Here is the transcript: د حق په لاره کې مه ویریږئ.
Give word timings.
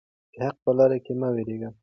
د 0.35 0.37
حق 0.47 0.57
په 0.63 0.71
لاره 0.77 0.97
کې 1.05 1.13
مه 1.19 1.29
ویریږئ. 1.35 1.69